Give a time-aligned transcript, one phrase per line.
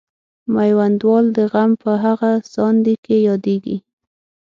[0.53, 3.77] میوندوال د غم په هغه ساندې کې یادیږي.